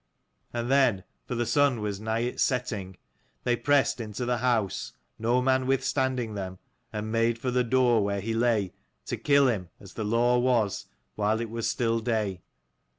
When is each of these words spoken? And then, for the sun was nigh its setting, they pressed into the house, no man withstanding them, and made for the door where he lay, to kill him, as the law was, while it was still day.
And 0.51 0.71
then, 0.71 1.03
for 1.27 1.35
the 1.35 1.45
sun 1.45 1.79
was 1.79 1.99
nigh 2.01 2.21
its 2.21 2.41
setting, 2.41 2.97
they 3.43 3.55
pressed 3.55 4.01
into 4.01 4.25
the 4.25 4.39
house, 4.39 4.93
no 5.19 5.43
man 5.43 5.67
withstanding 5.67 6.33
them, 6.33 6.57
and 6.91 7.11
made 7.11 7.37
for 7.37 7.51
the 7.51 7.63
door 7.63 8.03
where 8.03 8.19
he 8.19 8.33
lay, 8.33 8.73
to 9.05 9.15
kill 9.15 9.47
him, 9.47 9.69
as 9.79 9.93
the 9.93 10.03
law 10.03 10.39
was, 10.39 10.87
while 11.13 11.39
it 11.39 11.51
was 11.51 11.69
still 11.69 11.99
day. 11.99 12.41